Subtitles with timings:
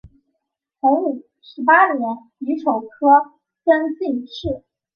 [0.79, 2.01] 洪武十八年
[2.39, 4.63] 乙丑科登进士。